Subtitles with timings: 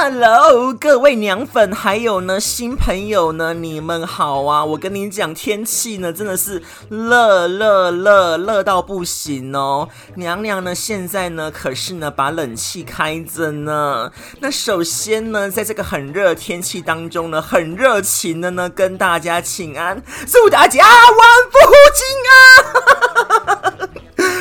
[0.00, 4.64] Hello，各位娘粉，还有呢新朋友呢，你们好啊！
[4.64, 9.88] 我跟你讲，天气呢真的是热热热热到不行哦。
[10.14, 14.12] 娘娘呢现在呢可是呢把冷气开着呢。
[14.38, 21.18] 那首先呢，在这个很热天气当中呢，很热情的呢跟大家请安，祝大家万
[21.50, 21.58] 福
[21.92, 23.07] 金啊！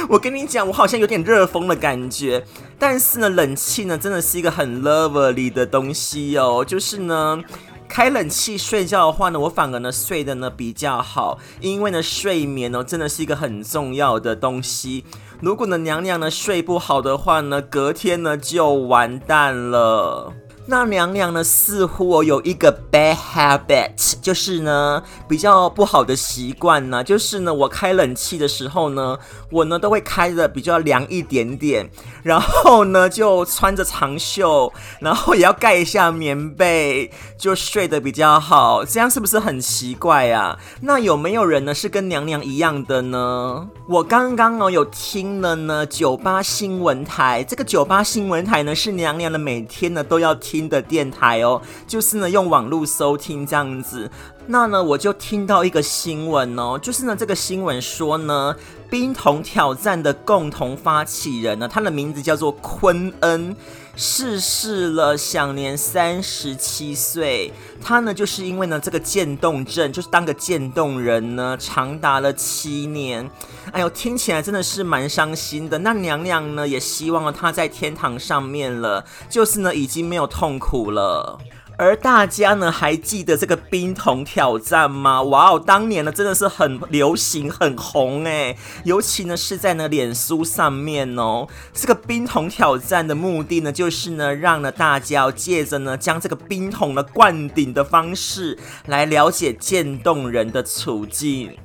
[0.10, 2.44] 我跟你讲，我好像有点热风的感觉。
[2.80, 6.64] 但是呢，冷气呢真的是一个很 lovely 的东西哦。
[6.66, 7.41] 就是呢，
[7.90, 15.04] 开冷气睡觉的话呢，我反而呢睡得呢比较好，因为呢睡眠哦真的是一个很重要的东西。
[15.41, 20.34] 如果呢娘娘呢睡不好的话呢，隔天呢就完蛋了。
[20.70, 29.18] 那娘娘呢，似乎我有一个 bad habit，就是呢比较不好的习惯呢，就是呢我开冷气的时候呢，
[29.49, 31.90] 我呢都会开的比较凉一点点，
[32.21, 38.84] 然后呢就穿着长袖，然后也要盖一下棉被，就睡得比较好。
[38.84, 40.59] 这样是不是很奇怪啊？
[40.81, 43.70] 那有没有人呢是跟娘娘一样的呢？
[43.87, 50.57] 我刚刚哦有听了呢酒吧新闻台，这个酒吧新闻台呢是娘娘的每天呢都要听。
[50.58, 54.10] 新的电台哦，就是呢用网络收听这样子，
[54.48, 58.55] 那呢我就听到一个新闻哦，就是呢这个新闻说呢，
[58.90, 63.55] 冰桶挑战的共同发起人呢，他的名字叫做昆恩。
[63.99, 67.51] 逝世了，享年三十七岁。
[67.81, 73.28] 他呢，就是因为呢这个渐冻症，就是当个渐冻人呢，长达了七年。
[73.72, 75.80] 哎呦，听起来真的是蛮伤心的。
[75.80, 81.40] 那娘娘呢，也希望他在天堂上面了，就是呢已经没有痛苦了。
[81.80, 85.22] 而大家呢，还记得这个冰桶挑战吗？
[85.22, 91.48] 哇哦，当年呢真的是很流行、很红诶，尤其呢是在呢脸书上面哦。
[91.74, 101.56] 这个冰桶挑战的目的呢，就是呢让呢大家借着呢将这个冰桶呢灌顶的方式来了解渐冻人的处境。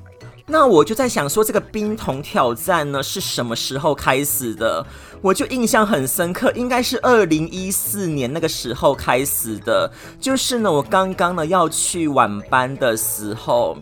[0.45, 4.85] 那我就在想说，这个冰桶挑战呢是什么时候开始的？
[5.21, 9.89] 我就印象很深刻，应该是二零一四年那个时候开始的，
[10.19, 13.77] 就是呢，我刚刚呢要去晚班的时候。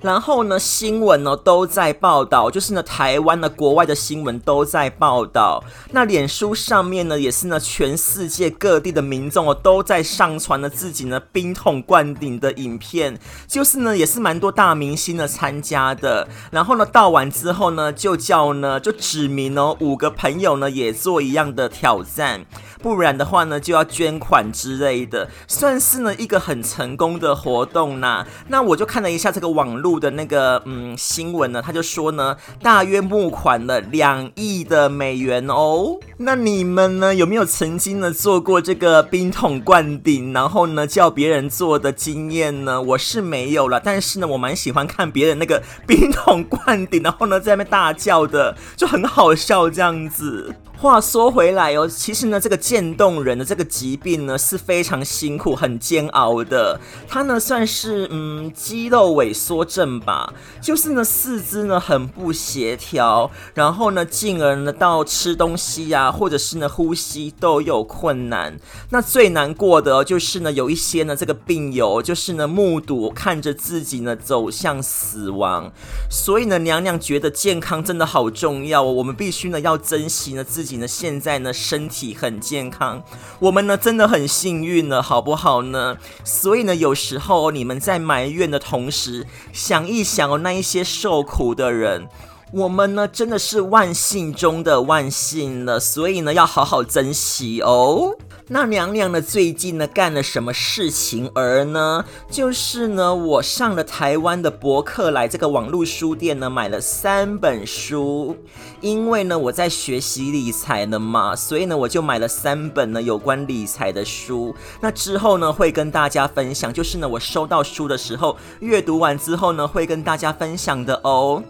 [0.00, 5.62] 然后呢，新闻呢都在报道，就是呢，台湾的国外的新闻都在报道。
[5.92, 16.28] 那脸书上面呢，也是呢，全世界各地的民众哦都在上传了自己呢冰桶灌顶的影片，就是呢，也是蛮多大明星呢参加的。
[16.50, 22.44] 然后呢，到完之后呢，就叫呢，就指明哦五个朋友呢也做一样的挑战，
[22.82, 28.26] 不然的话呢就要捐款之类的，算是呢一个很成功的活动呐。
[28.48, 29.94] 那我就看了一下这个网网络。
[29.94, 35.98] 的那个嗯新闻呢，他就说呢，大约募款了两亿的美元哦。
[36.18, 42.82] 那你们呢有没有曾经呢做过这个冰桶灌顶，然后呢叫别人做的经验呢？
[42.82, 50.54] 我是没有了，但是呢我蛮喜欢看别人那个冰桶灌顶，然后呢在那边大叫的，就很好笑这样子。
[50.84, 56.78] 话说回来哦，其实呢，这个渐冻人的这个疾病呢是非常辛苦、很煎熬的。
[57.08, 68.54] 它呢算是嗯肌肉萎缩症吧，就是呢四肢呢很不协调，然后呢进而呢到吃东西呀、或者是呢呼吸都有困难。
[68.90, 75.72] 那最难过的，就是呢有一些呢这个病友就是呢目睹看着自己呢走向死亡，
[76.10, 80.73] 所以呢娘娘觉得健康真的好重要，我们必须呢要珍惜呢自己。
[80.76, 83.02] 呢，现在呢，身体很健康，
[83.38, 85.96] 我们呢真的很幸运了，好不好呢？
[86.24, 92.08] 所以呢，有时候你们在埋怨的同时，想一想哦，那一些受苦的人，
[92.54, 98.16] 我们呢真的是万幸中的万幸了，所以呢，要好好珍惜哦。
[98.46, 99.20] 那娘娘呢？
[99.20, 102.04] 最近呢干了什么事情儿呢？
[102.30, 108.36] 就是呢，我上了台湾的博客来这个网络书店呢，买了三本书。
[108.80, 114.54] 因为呢，我在学习理财了嘛，所以呢，我就买了三本呢有关理财的书。
[114.80, 121.42] 那之后呢，会跟大家分享，就是呢，我收到书的时候，阅读完之后呢，会跟大家分享的哦。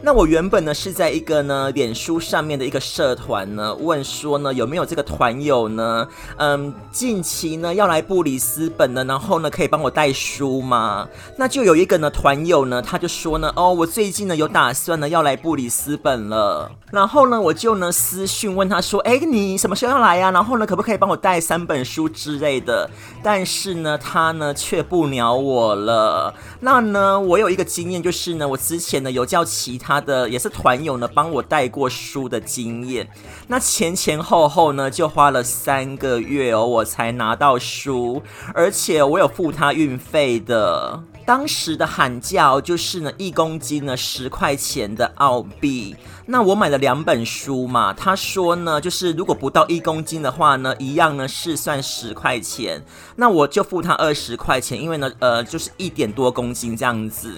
[0.00, 6.06] 那我原本呢是在一个呢脸书上面的一个社团呢问说呢有没有这个团友呢，
[6.36, 11.08] 嗯，近期呢要来布里斯本呢，然后呢可以帮我带书吗？
[11.36, 20.30] 那就有一个呢团友呢他就说呢，哦，我最近呢有打算呢要来布里斯本了，然后呢我就呢私讯问他说，哎，你什么时候要来呀？
[20.30, 22.88] 然后呢可不可以帮我带三本书之类的？
[23.20, 26.32] 但是呢他呢却不鸟我了。
[26.60, 29.87] 那呢我有一个经验就是呢，我之前呢有叫其他。
[29.88, 33.08] 他的也是团友呢，帮我带过书的经验。
[33.46, 41.02] 那前前后后呢，就花了三个月哦，我才拿到书，而且我有付他运费的。
[41.28, 45.94] 当时的喊价就是呢，一公斤呢十块钱的澳币。
[46.24, 52.82] 那我买了两本书嘛，他说呢，就是如果不到一公斤的话呢，一样呢是算十块钱。
[53.16, 57.34] 那我就付他二十块钱，因为呢，呃，就是一点多公斤这样子。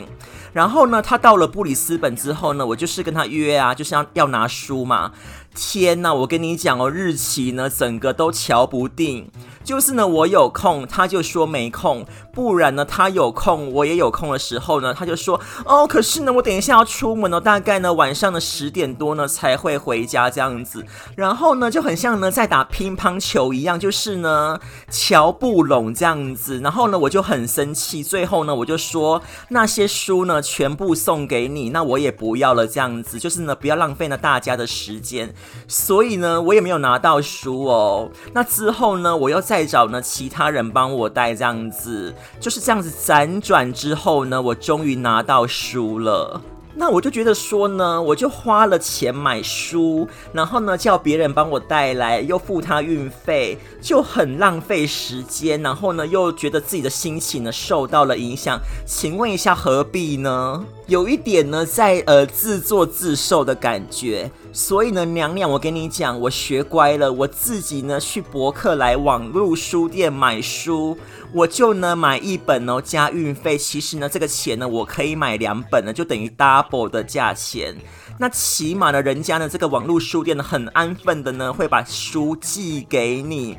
[0.52, 5.10] 然后呢，他到了布里斯本之后呢，我就是跟他约啊，就是要要拿书嘛。
[5.52, 9.28] 天呐，我跟你讲哦，日期呢整个都瞧不定。
[9.62, 12.02] 就是呢，我有空，他就说没空；
[12.32, 20.84] 不然呢，他有空，我也有空的时候呢，他就说哦，可是呢，我等一下要出门哦，大概呢晚上的十点多呢才会回家这样子。
[21.14, 24.58] 然后呢，就很像呢在打乒乓球一样，就是呢
[24.88, 26.60] 乔不拢这样子。
[26.60, 29.20] 然后呢，我就很生气，最后呢，我就说
[29.50, 35.34] 那些书呢全部送给你，那我也不要了这样子，就是呢不要浪费了大家的时间。
[35.68, 38.10] 所以呢，我也没有拿到书哦。
[38.32, 39.40] 那之后呢，我又。
[39.50, 46.40] 再找呢其他人帮我带，这样子就是这样子辗转之后呢，我终于拿到书了。
[46.72, 55.60] 那我就觉得说呢，我就花了钱买书，然后呢叫别人帮我带来，又付他运费，就很浪费时间。
[55.62, 58.56] 然后呢又觉得自己的心情呢受到了影响。
[58.86, 60.64] 请问一下何必呢？
[60.90, 64.28] 有一点呢在呃自作自受的感觉。
[64.52, 70.98] 所以呢，娘娘，我跟你讲，我学乖了，我自己呢去博客来网络书店买书，
[71.32, 73.56] 我就呢买一本哦，加运费。
[73.56, 77.76] 其实呢，这个钱呢，我可以买两本呢，就等于 double 的价钱。
[78.18, 83.56] 那起码呢，人家呢这个网络书店呢很安分的呢会把书寄给你。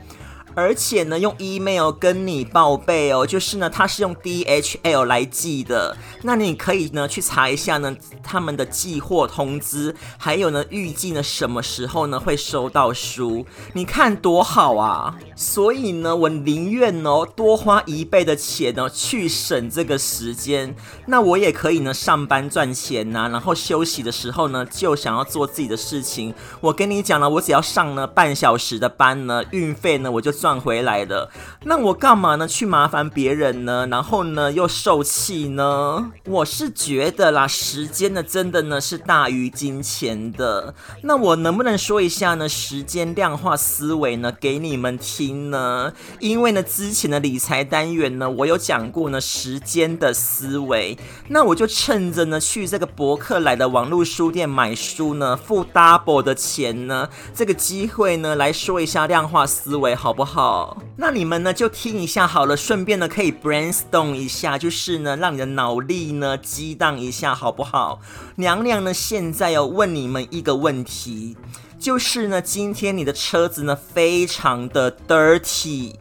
[0.53, 5.95] 而且呢，用 email 跟你报备哦，就是呢，它是用 DHL 来寄的。
[6.23, 13.45] 那你可以呢去查一下呢，他们的寄货通知，还有呢，预计呢什么时候呢会收到书？
[13.73, 15.15] 你看多好啊！
[15.37, 20.75] 所以呢，我宁愿哦多花一倍的钱呢去省这个时间。
[21.05, 26.33] 那我也可以呢上班赚钱呐，然后休息的时候呢就想要做自己的事情。
[26.59, 30.40] 我跟你讲了，我只要上呢半小时的班呢，运费呢我就。
[30.41, 31.29] 赚回来的，
[31.65, 32.47] 那我干嘛呢？
[32.47, 33.85] 去麻烦别人呢？
[33.91, 36.11] 然后呢，又受气呢？
[36.25, 40.73] 我是觉得啦，时间呢，真的呢是大于金钱的。
[41.03, 42.49] 那我能不能说一下呢？
[42.49, 45.93] 时间量化思维呢，给你们听呢？
[46.19, 50.97] 因为呢，之前的理财单元呢，我有讲过呢，时间的思维。
[51.27, 60.30] 那我就趁着呢，去这个博客来的网络书店买书呢，付 double 的钱呢，这个机会呢，来说一下量化思维，好不好？
[60.33, 67.99] 好，那你们呢就听一下好了，顺便呢可以 brainstorm 一下，就是呢让你的脑力呢激荡一下，好不好？
[68.37, 71.35] 娘娘呢现在要问你们一个问题，
[71.77, 75.95] 就是呢今天你的车子呢非常的 dirty，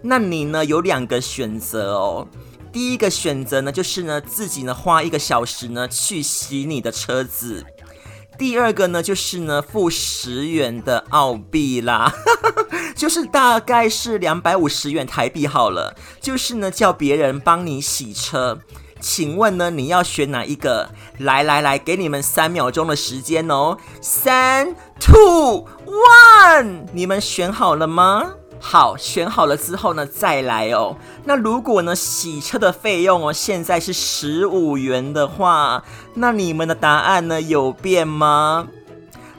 [0.00, 2.26] 那你呢有两个选择哦。
[2.72, 7.62] 第一个选择呢就是呢自己呢花一个小时呢去洗你的车子。
[8.38, 12.12] 第二个呢，就是呢，付十元的澳币啦，
[12.96, 18.58] 就是大概是两百五十元台币好了，就是呢，叫别人帮你洗车。
[19.00, 20.88] 请问呢，你要选哪一个？
[21.18, 28.32] 来来来，给你们三秒钟的时间哦，三、two、one，你们选好了吗？
[28.66, 30.96] 好，选好了之后呢，再来哦。
[31.24, 38.66] 那如果呢，洗车的费用哦，现在是十五元的话，那你们的答案呢，有变吗？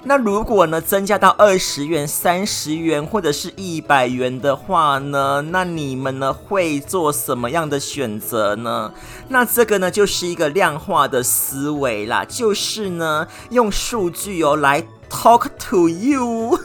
[0.03, 8.93] 那如果呢，增加到二十元、三十元或者是一百元的话呢，那你们呢会做什么样的选择呢？
[9.27, 16.59] 那这个呢就是一个量化的思维啦，就是呢用数据哦来 talk to you。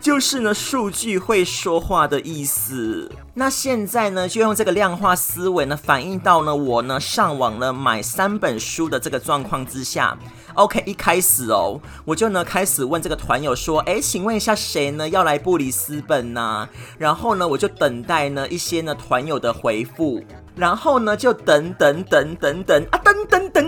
[0.00, 3.10] 就是呢，数据会说话的意思。
[3.34, 10.16] 那现在呢，就用这个量化思维呢，反映到呢，我呢上网呢买三本书的这个状况之下。
[10.54, 16.68] OK，一开始哦，我就呢开始问这个团友说，诶，请问一下谁呢要来布里斯本呢？
[16.98, 20.20] 然后呢，我就等待呢一些呢团友的回复，
[20.56, 23.67] 然后呢就等等等等等啊，等等等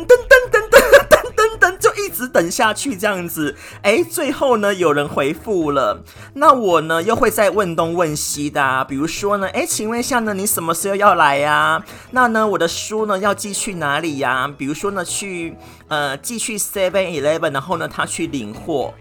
[2.21, 3.57] 直等下去这样子。
[3.83, 6.03] 哎，最后呢，有人回复了，
[6.35, 11.83] 那我呢又会再问东问西的啊，比如说呢，哎，请问一下呢，你什么时候要来呀？
[12.11, 14.53] 那呢，我的书呢要寄去哪里呀？
[14.59, 15.57] 比如说呢，去
[15.89, 18.93] 呃寄去 Seven Eleven，然后呢他去领货。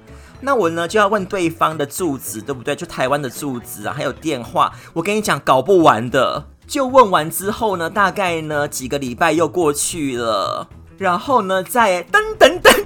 [0.42, 2.74] 那我呢就要问对方的住址，对不对？
[2.74, 4.72] 就台湾的住址啊，还有电话。
[4.94, 6.46] 我跟你讲，搞不完的。
[6.66, 12.79] 就问完之后呢，大概呢几个礼拜又过去了，然后呢再等等等，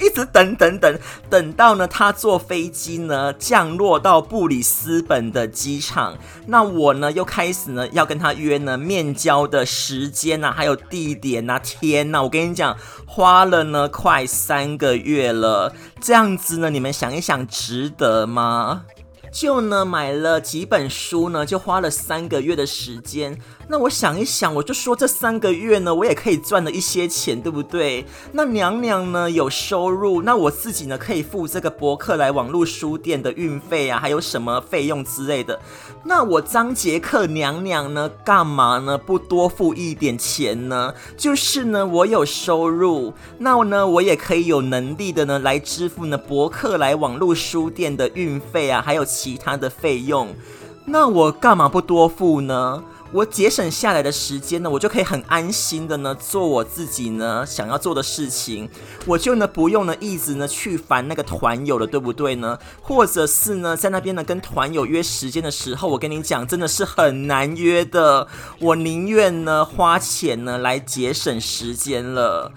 [0.00, 6.16] 一直等等等，等到呢他坐飞机呢降落到布里斯本的机场，
[6.46, 12.76] 那我呢又开始呢要跟他约呢面交的时间啊，还有地点啊，天呐，我跟你讲，
[13.06, 18.84] 花了呢快三个月了，这样子呢，你们想一想，值得吗？
[19.32, 23.38] 就呢买了几本书呢，就花了三个月的时间。
[23.70, 28.04] 那我想一想，我就说这三个月呢，我也可以赚了一些钱，对不对？
[28.32, 35.56] 那娘娘呢有收入，那我自己呢可以付这个博客来网络书店的运费啊，还有什么费用之类的。
[36.02, 40.92] 那我张杰克娘娘呢干嘛呢不多付一点钱呢？
[41.16, 50.26] 就是呢我有收入，那我呢我也可以有能力的呢来支付呢博客来网络书店的运费啊，还有其他的费用。
[50.86, 52.82] 那我干嘛不多付呢？
[53.12, 58.70] 我节省下来的时间呢，我就可以很安心的呢做我自己呢想要做的事情，
[59.04, 62.56] 我就呢不用呢一直呢去烦那个团友了，对不对呢？
[62.80, 68.28] 或者是呢在那边呢跟团友约时间的时候，我跟你讲真的是很难约的，
[68.60, 72.52] 我宁愿呢花钱呢来节省时间了。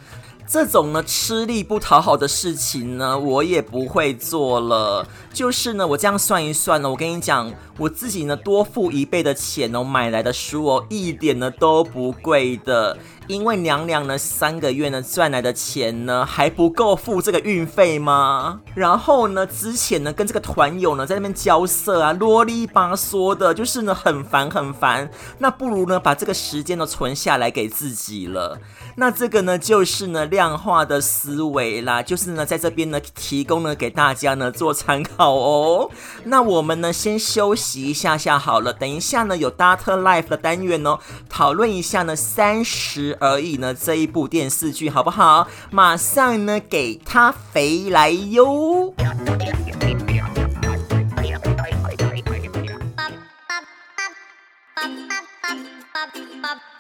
[0.46, 5.08] 这种呢吃力不讨好的事情呢，我也不会做了。
[5.34, 12.96] 就是呢，我这样算一算呢，我跟你讲，我自己呢多付一倍的钱哦，买来的书哦，一点呢都不贵的。
[13.28, 18.60] 因为娘娘呢三个月呢赚来的钱呢还不够付这个运费吗？
[18.76, 25.10] 然后呢之前呢跟这个团友呢在那边交涉啊，啰里吧嗦的，就是呢很烦很烦。
[25.40, 28.60] 那不如呢把这个时间呢存下来给自己了。
[28.98, 35.90] 那这个呢就是呢量化的思维啦，就是呢在这边呢提供呢给大家呢做参考好哦。
[36.26, 41.00] 那我们呢先休息一下下好了，等一下呢有 Dater Life 的单元哦，
[41.30, 43.18] 讨论一下呢三十。
[43.22, 45.48] 而已呢，这一部电视剧好不好？
[45.72, 48.94] 马上呢，给它飞来哟！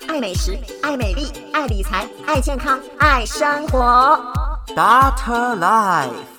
[0.10, 4.20] 爱美食，爱美丽，爱理财，爱健康，爱生活。
[4.76, 6.33] Dater Life。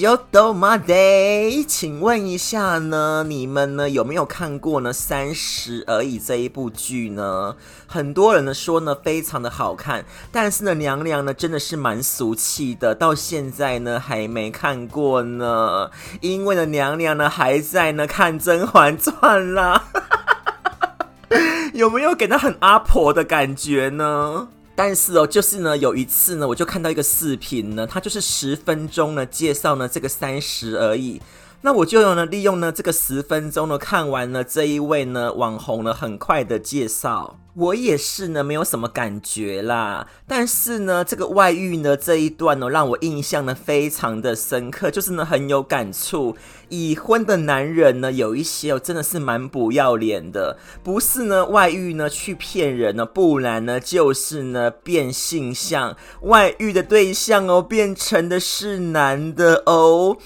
[0.00, 7.56] 就都嘛得，请问一下呢，你们呢有没有看过呢《三十而已》这一部剧呢？
[7.86, 19.14] 很多人呢说呢非常的好看，但是呢娘娘呢真的是蛮俗气的，到现在呢还没看过呢，因为呢娘娘呢还在呢看《甄嬛传》
[19.52, 19.84] 啦，
[21.72, 24.48] 有没有给她很阿婆的感觉呢？
[24.76, 31.22] 但是哦，就是呢，有一次呢，我就看到一个视频呢，它就是十分钟呢介绍呢这个三十而已。
[31.60, 37.38] 那我就有呢利用呢这个十分钟呢看完了这一位呢网红呢很快的介绍。
[37.54, 40.06] 我也是呢，没有什么感觉啦。
[40.26, 46.36] 但是呢，这个外遇呢这一段呢，让我印象呢非常的深刻，就是呢很有感触。
[46.68, 60.16] 已婚的男人呢，有一些哦，真的是蛮不要脸的，不是呢外遇呢去骗人呢，不然呢就是呢变性向，外遇的对象哦变成的是男的哦。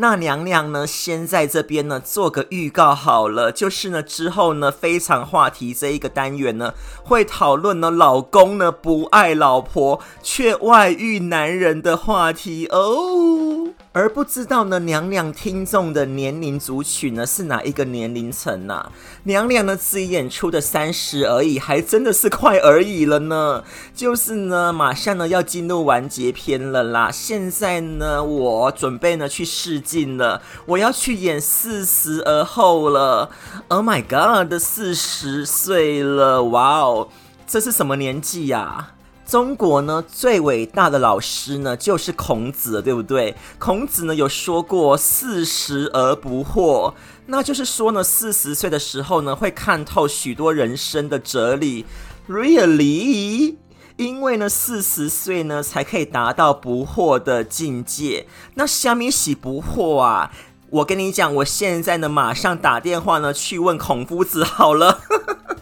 [0.00, 13.57] 那娘娘呢，先在这边呢做个预告好了，就是呢之后呢非常话题这一个单元呢会讨论呢老公呢不爱老婆却外遇男人的话题哦。
[13.92, 18.92] 而不知道呢，娘娘听众的年龄族群呢是哪一个年龄层呐、啊？
[19.24, 23.64] 娘娘呢自己演出的三十而已，还真的是快而已了呢。
[23.94, 27.10] 就是呢，马上呢要进入完结篇了啦。
[27.10, 33.30] 现在呢，我准备呢去试镜了，我要去演四十而后了。
[33.68, 37.08] Oh my god，四十岁了，哇哦，
[37.46, 38.94] 这是什么年纪呀、啊？
[39.28, 43.36] 中国呢最伟大的老师呢就是孔子，对不对？
[43.58, 46.94] 孔子呢有说过“四十而不惑”，
[47.28, 51.84] 那就是说呢，四十岁的时候呢会看透许多人生的哲理。
[52.26, 53.56] Really？
[53.98, 58.26] 因为呢四十岁呢才可以达到不惑的境界。
[58.54, 60.32] 那虾米喜不惑啊？
[60.70, 65.00] 我跟你讲，我现在呢，马上打电话呢去问孔夫子好了。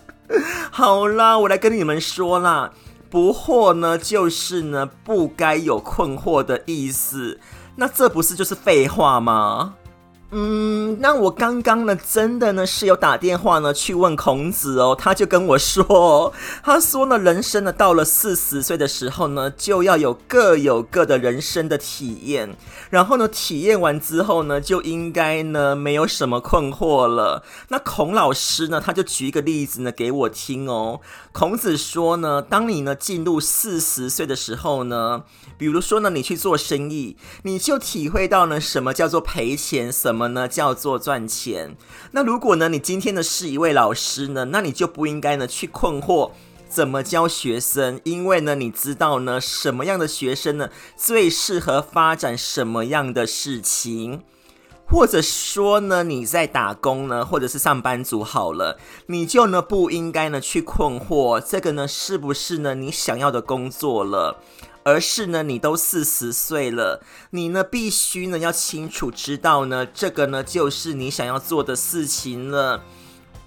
[0.71, 2.73] 好啦，我来跟你们说啦，
[3.17, 7.41] 不惑呢，就是呢，不该有困惑的意思。
[7.77, 9.77] 那这不是就是废话吗？
[10.39, 16.31] 嗯，那我刚刚呢，真的呢是有打电话呢去问孔子哦，他就跟我说，
[16.63, 22.55] 他说呢，人生呢到了四十岁的时候呢，就要有各有各的人生的体验，
[22.91, 27.43] 然后呢，体验完之后呢，就应该呢没有什么困惑了。
[27.69, 31.01] 那孔老师呢，他就举一个例子呢给我听哦。
[31.33, 35.23] 孔子说呢，当你呢进入四十岁的时候呢，
[35.57, 40.26] 比如说呢，你去做生意，你就体会到呢什么叫做赔钱，什么。
[40.29, 40.49] 呢？
[40.49, 41.77] 叫做赚钱。
[42.13, 46.31] 那如果呢，你今天呢是一位老师呢，那你就不应该呢去困惑
[46.69, 54.23] 怎么教学生，因为呢，你知道呢什么样的学生呢最适合发展什么样的事情，
[54.87, 64.39] 或者说呢你在打工呢，或者是上班族好了，你就呢不应该呢去困惑这个呢是不是呢你想要的工作了。
[64.87, 72.85] 而是呢，你都四十岁了，你呢必须呢要清楚知道呢，这个呢就是你想要做的事情了。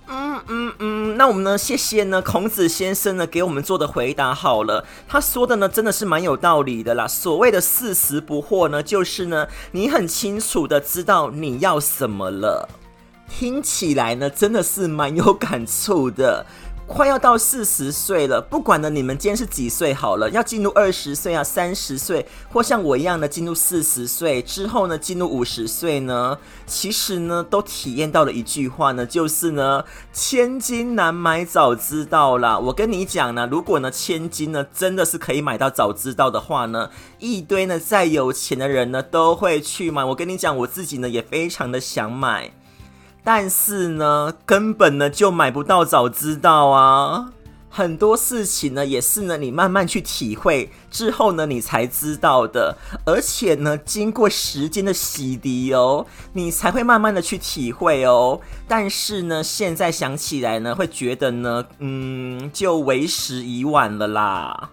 [0.10, 7.08] 嗯嗯嗯，那我们呢，谢谢呢孔子先生呢给我们做的回答好了，他说的呢真的是蛮有道理的啦。
[7.08, 12.68] 所谓的四十不惑呢，就是呢你很清楚的知道你要什么了，
[13.30, 16.46] 听起来呢真的是蛮有感触的。
[16.90, 32.58] 快要到四十岁了，不管呢你们今天是几岁好了，要进入二十岁啊、三十岁，或像我一样的进入四十岁之后呢，进入五十岁呢，其实呢都体验到了一句话呢，就是呢千金难买早知道啦。
[32.58, 40.04] 我跟你讲呢，如果呢千金呢真的是可以买到早知道的话呢，一堆呢再有钱的人呢都会去买。
[40.04, 42.52] 我跟你讲，我自己呢也非常的想买。
[43.32, 47.32] 但是呢，根本呢就买不到早知道啊！
[47.70, 52.76] 很多事情呢也是呢，你慢慢去体会之后呢，你才知道的。
[53.06, 58.42] 而且呢，经过时间的洗涤哦，你才会慢慢的去体会哦。
[58.68, 64.72] 但是呢，现在想起来呢，会觉得呢，嗯，就为时已晚了啦。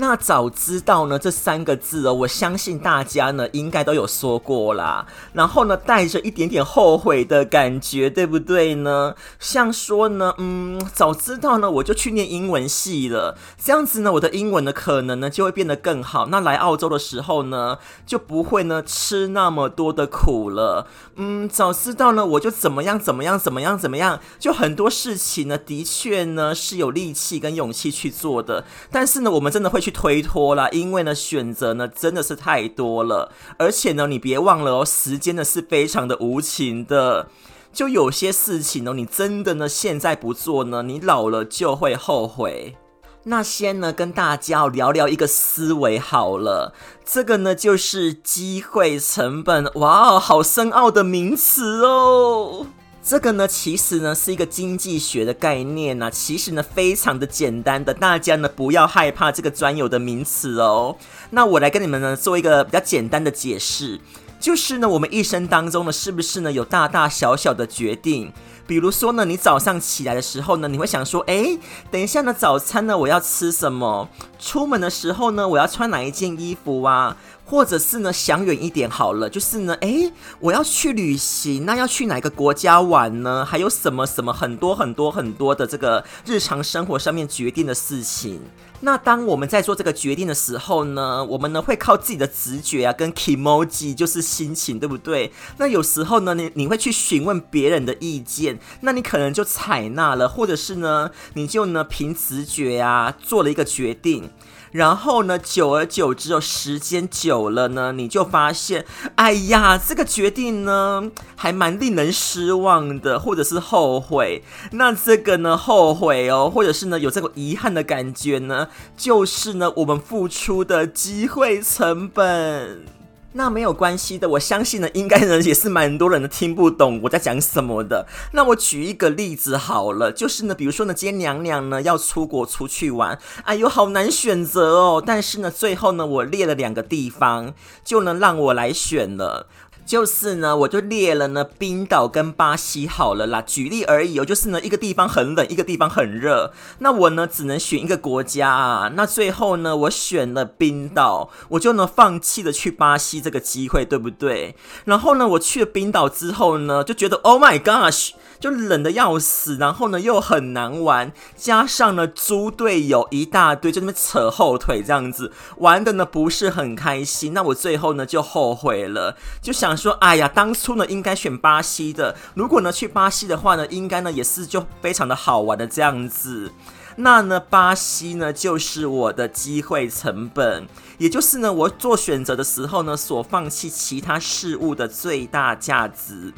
[0.00, 5.04] 那早知道呢，这三个字哦，我相信大家呢应该都有说过啦。
[5.32, 9.16] 然后呢，带着一点点后悔的感觉，对不对呢？
[9.40, 16.26] 像说呢，嗯，早知道呢，我就去念英文系了，这样子呢，我的英文的可能呢就会变得更好。
[16.26, 20.86] 那来澳洲的时候呢，就不会呢吃那么多的苦了。
[21.16, 28.64] 嗯，早知道呢，我就怎么样怎么样怎么样怎么样，就很多事情呢，的确呢是有力气跟勇气去做的。
[28.92, 29.87] 但是呢，我们真的会去。
[29.90, 37.28] 推脱啦，因为呢，选择呢真的是太多了，而且呢，你别忘了哦，时间呢是非常的无情的，
[37.72, 42.76] 就有些事情呢，你真的呢现在不做呢，你老了就会后悔。
[43.24, 46.72] 那先呢跟大家聊聊一个思维好了，
[47.04, 52.66] 这个呢就是机会成本，哇哦，好深奥的名词哦。
[53.08, 60.94] 这个呢，其实呢是一个经济学的概念呐，其实呢非常的简单的，大家呢不要害怕这个专有的名词哦。
[61.30, 63.98] 那我来跟你们呢做一个比较简单的解释，
[64.38, 68.30] 就是呢我们一生当中呢是不是呢有大大小小的决定？
[68.66, 71.58] 比如说呢，你早上起来的时候呢，你会想说，诶，
[71.90, 74.06] 等一下呢早餐呢我要吃什么？
[74.38, 77.16] 出门的时候呢我要穿哪一件衣服啊？
[77.48, 83.42] 或者是呢，想远一点好了，就是呢，诶，我要去旅行，那要去哪个国家玩呢？
[83.42, 88.42] 还有什么什么很多很多很多的这个日常生活上面决定的事情。
[88.80, 95.32] 那当我们在做这个决定的时候呢，我们呢会靠自己的直觉啊，跟 kimoji 就是心情，对不对？
[95.56, 104.28] 那有时候呢，你你会去询问别人的意见，那你可能就采纳了，或者是呢，你就呢凭直觉啊做了一个决定。
[104.72, 108.84] 然后呢，久而久之，时间久了呢，你就发现，
[109.16, 114.42] 哎呀，这个决定呢，还蛮令人失望的，或者是后悔。
[114.72, 122.97] 那这个呢，后悔哦，或者是呢，有这个遗憾的感觉呢，就是呢，我们付出的机会成本。
[123.38, 128.04] 那没有关系的，我相信呢，应该呢也是蛮多人的听不懂我在讲什么的。
[128.32, 135.00] 那我举一个例子好了，就是呢，比如说呢，今天娘娘呢要出国出去玩，哎呦，好难选择哦。
[135.06, 139.46] 但是呢，最后呢，我列了两个地方，就能让我来选了。
[139.88, 143.40] 就是呢，我就列了呢，冰岛跟巴西好了啦。
[143.40, 146.52] 举例而已哦，就是呢，一个地方很冷，一个地方很热。
[146.80, 148.92] 那我呢，只能选一个国家啊。
[148.94, 154.54] 那最后呢，我选了冰岛，我就呢，放弃了去巴西这个机会，对不对？
[154.84, 167.32] 然后呢，我去了冰岛之后呢，就觉得 Oh my gosh，就冷的要死，然后呢，又很难玩，加上呢，猪队友一大堆，就那边扯后腿这样子，玩的呢不是很开心。
[167.32, 169.77] 那我最后呢，就后悔了，就想。
[169.78, 172.14] 说，哎呀，当初呢应该选巴西的。
[172.34, 176.52] 如果呢去巴西的话呢，应该呢也是就非常的好玩的这样子。
[176.96, 180.66] 那呢巴西呢就是我的机会成本，
[180.98, 186.34] 也就是呢我做选择的时候呢所放弃其他事物的最大价值。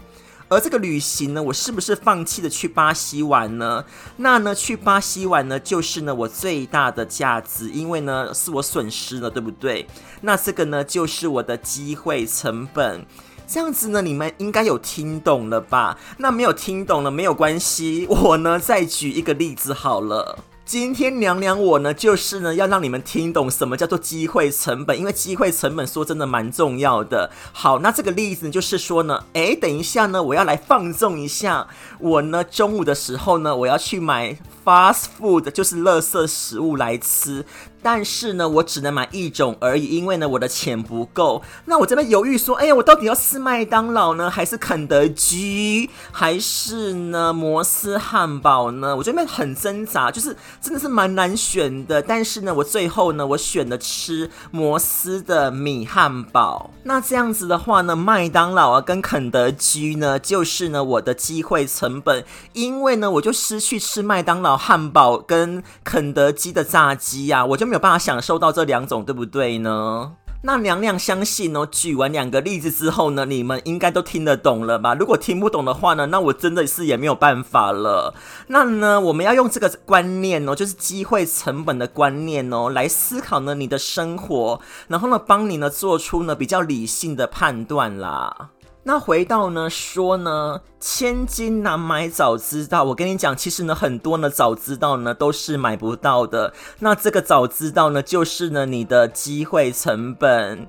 [0.50, 3.84] 而这个旅行呢，我是不是放弃了去巴西玩呢？
[4.16, 9.86] 那呢去巴西玩呢就是呢我最大的价值，因为呢是我损失了，对不对？
[10.22, 13.06] 那这个呢就是我的机会成本。
[13.52, 15.98] 这样子呢，你们应该有听懂了吧？
[16.18, 20.38] 那没有听懂了没有关系，我呢再举一个例子好了。
[20.64, 27.28] 今天娘娘我呢，就是呢要让你们听懂什么叫做机会成本，因为机会成本说真的蛮重要的。
[27.52, 31.66] 好，那这个例子就是说呢，诶，等一下呢，我要来放纵一下，
[31.98, 37.44] 我呢中午的时候呢，我要去买 fast food，就是垃圾食物来吃。
[37.82, 41.42] 但是呢，我只能买一种而已，因为呢，我的钱不够。
[41.64, 48.94] 那我这边犹豫说，哎呀，我到底要吃麦当劳呢，还是肯德基，还是呢摩斯汉堡呢？
[48.94, 52.02] 我这边很挣扎，就是真的是蛮难选的。
[52.02, 56.70] 但是呢，我最后呢，我选了吃摩斯的米汉堡。
[56.82, 67.69] 那这样子的话呢，麦当劳啊跟肯德基呢，就是呢我的机会成本，因为呢，我就失去吃麦当劳汉堡跟肯德基的炸鸡呀，我就。
[67.70, 70.12] 没有办法享受到这两种，对不对呢？
[70.42, 74.94] 那娘娘相信呢，举完两个例子之后呢，你们应该都听得懂了吧？
[74.94, 78.14] 如果听不懂的话呢，那我真的是也没有办法了。
[78.46, 88.48] 那呢，我们要用这个观念哦，就是机会成本的观念哦，来思考呢你的生活，然后呢，帮你呢做出呢比较理性的判断啦。
[88.82, 92.84] 那回到呢说呢，千金难买早知道。
[92.84, 96.54] 我跟你讲，其实呢，很多呢早知道呢都是买不到的。
[96.78, 100.66] 那这个早知道呢，就是呢你的机会成本。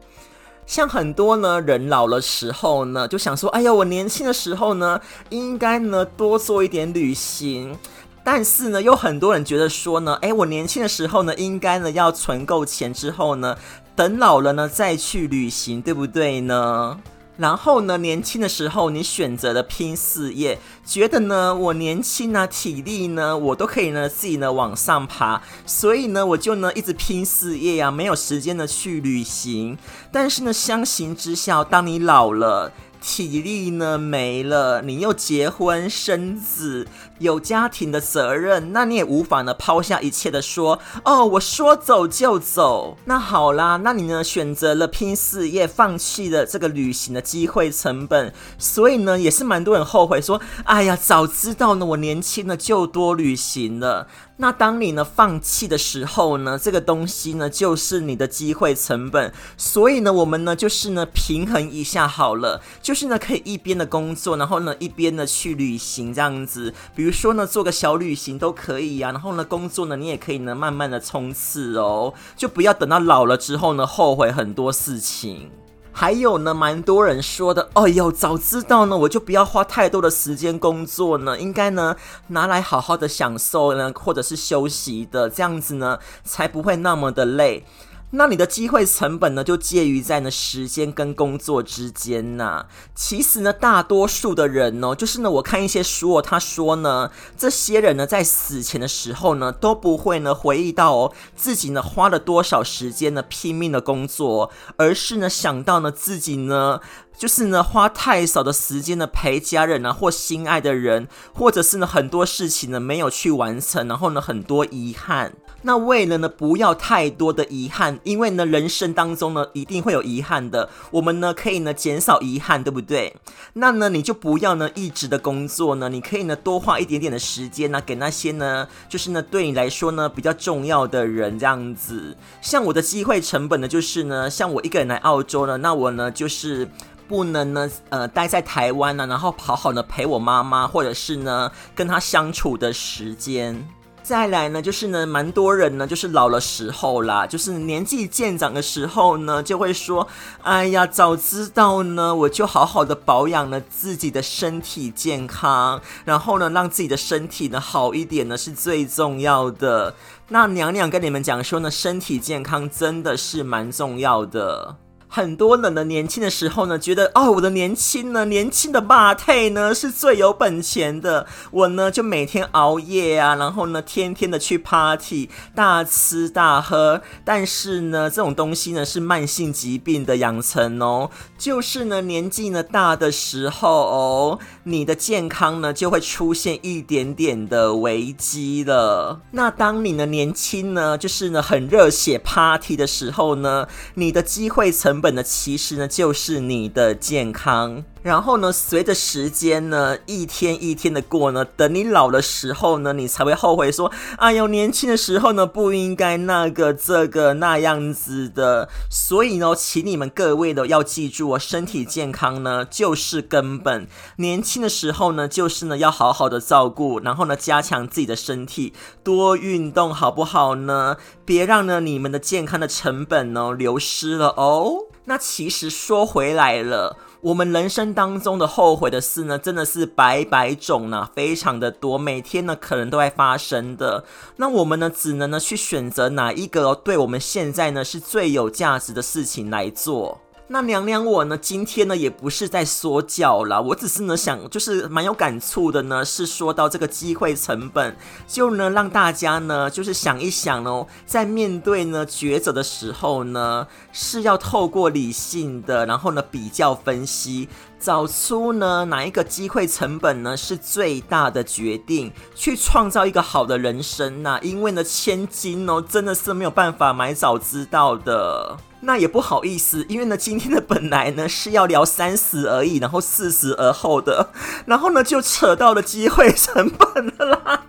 [0.65, 7.78] 像很多呢人老了时候呢，就想说，哎呀，我年轻的时候呢，应该呢多做一点旅行。
[8.24, 13.58] 但是呢，有很多人觉得说呢，哎，我年轻的时候呢，应该呢要存够钱之后呢，
[13.95, 17.00] 等老了呢再去旅行，对不对呢？
[17.38, 29.78] 然后呢，年轻的时候你选择了拼事业，觉得呢我年轻啊，体力呢我都可以呢自己呢往上爬，所以呢我就呢一直拼事业呀，没有时间呢去旅行。
[30.12, 32.72] 但是呢，相形之下，当你老了。
[33.02, 36.88] 体力呢没了，你又结婚生子，
[37.18, 42.98] 有家庭的责任，那你也无法呢抛下一切的说哦，我说走就走。
[43.06, 54.08] 那好啦，那你呢选择了拼事业，放弃了这个旅行的机会成本，所以呢也是蛮多人后悔说，哎呀，早知道呢我年轻了就多旅行了。
[54.42, 59.32] 那当你呢放弃的时候呢，这个东西呢就是你的机会成本。
[59.56, 66.74] 所以呢，我们呢就是呢平衡一下好了，就是呢可以一边的工作，然后呢一边的去旅行这样子。
[66.96, 75.52] 比如说呢做个小旅行都可以呀，然后呢工作呢你也可以呢慢慢的冲刺哦，就不要等到老了之后呢后悔很多事情。
[75.94, 81.96] 还有呢，蛮多人说的，哎呦，早知道呢，我就不要花太多的时间工作呢，应该呢
[82.28, 87.66] 拿来好好的享受呢，或者是休息的，这样子呢才不会那么的累。
[88.12, 92.65] 那你的机会成本呢，就介于在呢时间跟工作之间呐。
[92.93, 106.82] 其实呢，大多数的人呢，就是呢，我看一些书哦，他说呢，这些人呢，在死前的时候呢，都不会呢回忆到哦自己呢花了多少时间呢拼命的工作，而是呢想到呢自己呢。
[107.17, 115.34] 就是呢，花太少的时间呢陪家人啊，或心爱的人，或者是呢很多事情呢没有去完成，然后呢很多遗憾。
[115.63, 123.15] 那为了呢不要太多的遗憾，因为呢人生当中呢一定会有遗憾的，我们呢可以呢减少遗憾，对不对？
[123.54, 132.17] 那呢你就不要呢一直的工作呢，你可以呢多花一点点的时间呢给那些呢就是呢对你来说呢比较重要的人这样子。
[132.41, 136.67] 像我的机会成本呢就是呢，像我一个人来澳洲呢，那我呢就是。
[137.12, 143.67] 不能呢，呃，待在台湾呢，然后好好的陪我妈妈，或者是呢，跟她相处的时间。
[144.02, 150.08] 再来呢，就是呢，蛮多人呢，就是老了时候啦，就是年纪渐长的时候呢，就会说，
[150.41, 159.93] 哎呀，早知道呢，我就好好的保养了自己的身体健康，然后呢，让自己的身体呢好一点呢，是最重要的。
[160.30, 164.78] 那娘娘跟你们讲说呢，身体健康真的是蛮重要的。
[165.13, 171.28] 很多人呢，年轻的时候呢，觉得哦，我的年轻呢，年轻的霸退呢是最有本钱的。
[171.52, 177.02] 我呢就每天熬夜啊，然后呢天天的去 party，大吃大喝。
[177.26, 181.10] 但是呢，这种东西呢是慢性疾病的养成哦。
[181.38, 189.19] 就是呢年纪呢大的时候哦，你的健康呢就会出现一点点的危机了。
[189.32, 197.84] 那当你的年轻呢，就是呢很热血 party 的时候呢，你的机会成本呢，其实呢，就是你的健康。
[198.04, 213.88] 然后呢，随着时间呢，一天一天的过呢，等你老的时候呢，你才会后悔说：“哎呦，年轻的时候呢，不应该那个这个那样子的。”所以呢，请你们各位的要记住哦，身体健康呢就是根本。
[214.16, 220.98] 年轻的时候呢，就是呢要好好的照顾，然后呢加强自己的身体，多运动，好不好呢？
[221.24, 224.88] 别让呢你们的健康的成本呢流失了哦。
[225.06, 226.98] 那其实说回来了。
[227.22, 234.04] 我们人生当中的后悔的事呢，真的是百百种呢，非常的多，每天呢可能都会发生的。
[234.38, 240.20] 那我们呢，只能呢去选择哪一个对我们现在呢是最有价值的事情来做。
[240.54, 247.96] 那娘娘我呢，今天呢也不是在说教啦，我只是呢想，就是蛮有感触的呢，是说到这个机会成本，
[248.28, 257.48] 就呢让大家呢就是想一想哦，在面对呢抉择的时候呢，是要透过理性的，然后呢比较分析，
[257.80, 264.38] 找出呢哪一个机会成本呢是最大的决定，去创造一个好的人生呐。
[264.42, 268.58] 因为呢千金哦真的是没有办法买早知道的。
[268.82, 274.30] 那也不好意思，因为呢，今天的本来呢是要聊三十而已，然后四十而后的，
[274.65, 277.63] 然后呢就扯到了机会成本了啦。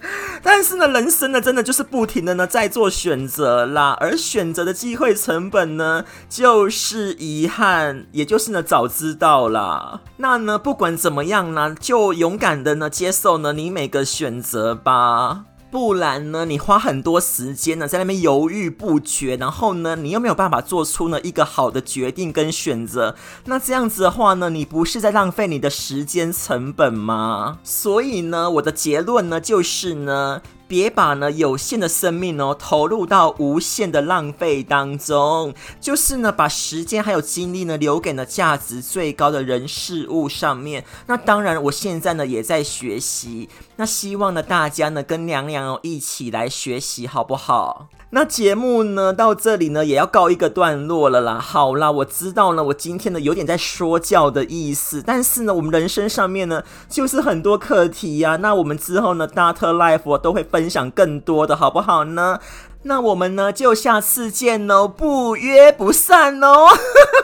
[0.42, 10.00] 但是呢，人生呢真的就是不停的呢在做选择啦，而选择的机会成本呢就是遗憾，也就是呢早知道啦。
[10.16, 15.44] 那呢不管怎么样呢，就勇敢的呢接受呢你每个选择吧。
[15.70, 27.58] 不然呢，你花很多时间呢，在那边犹豫不决，然后呢，你又没有办法做出呢一个好的决定跟选择，那这样子的话呢，你不是在浪费你的时间成本吗？
[27.62, 30.42] 所以呢，我的结论呢就是呢。
[30.70, 40.84] 别把呢有限的生命哦投入到无限的浪费当中，就是呢把时间还有精力呢留给呢价值最高的人事物上面。
[41.08, 47.88] 那当然，我现在呢也在学习，那希望呢大家呢跟娘娘哦一起来学习，好不好？
[48.12, 51.38] 那节目呢到这里呢也要告一个段落了啦。
[51.38, 59.72] 好啦，我知道呢，我今天呢有点在说教的意思，但是呢，我们人生上面呢就是很多课题呀、那我们之后呢，Dr.
[59.74, 62.38] Life 都会分分享更多的，好不好呢？
[62.82, 66.66] 那我们呢就下次见喽，不约不散哦。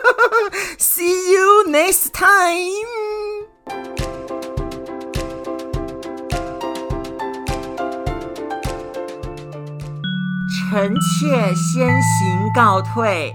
[0.81, 2.73] See you next time。
[10.71, 13.35] 臣妾先行告退。